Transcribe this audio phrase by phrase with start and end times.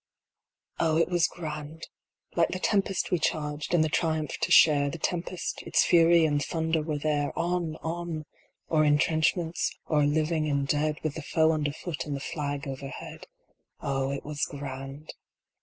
[0.79, 1.87] Oh, it was grand!
[2.35, 6.43] Like the tempest we charged, in the triumph to share; The tempest its fury and
[6.43, 8.25] thunder were there, On, on,
[8.67, 12.67] o er intrenchments, o er living and dead, With the foe underfoot and the flag
[12.67, 13.27] overhead.
[13.79, 15.13] Oh, it was grand